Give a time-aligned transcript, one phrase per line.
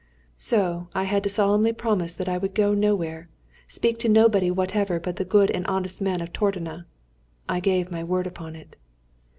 [0.39, 3.27] So I had to solemnly promise that I would go nowhere, and
[3.67, 6.87] speak to nobody whatever but the good and honest men of Tordona.
[7.47, 8.77] I gave my word upon it.